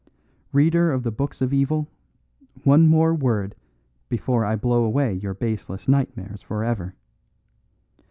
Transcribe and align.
"Reader 0.51 0.93
of 0.93 1.03
the 1.03 1.11
books 1.11 1.43
of 1.43 1.53
evil, 1.53 1.87
one 2.63 2.87
more 2.87 3.13
word 3.13 3.53
before 4.09 4.43
I 4.43 4.55
blow 4.55 4.83
away 4.83 5.13
your 5.13 5.35
baseless 5.35 5.87
nightmares 5.87 6.41
for 6.41 6.63
ever. 6.63 6.95